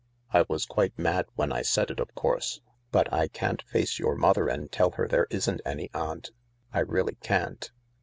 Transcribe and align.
I 0.33 0.45
was 0.49 0.65
quite 0.65 0.97
mad 0.97 1.27
when 1.35 1.51
I 1.53 1.61
said 1.61 1.91
it, 1.91 1.99
of 1.99 2.15
course, 2.15 2.59
but 2.91 3.13
I 3.13 3.27
can't 3.27 3.61
face 3.61 3.99
your 3.99 4.15
mother 4.15 4.47
and 4.47 4.71
tell 4.71 4.89
her 4.93 5.07
there 5.07 5.27
isn't 5.29 5.61
any 5.63 5.91
aunt— 5.93 6.31
I 6.73 6.79
really 6.79 7.17
can't." 7.21 7.69